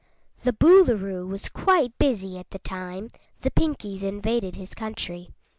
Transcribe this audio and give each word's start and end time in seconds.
The 0.41 0.51
Boolooroo 0.51 1.27
was 1.27 1.47
quite 1.47 1.95
busy 1.99 2.39
at 2.39 2.49
the 2.49 2.57
time 2.57 3.11
the 3.41 3.51
Pinkies 3.51 4.01
invaded 4.01 4.55
his 4.55 4.73
country. 4.73 5.29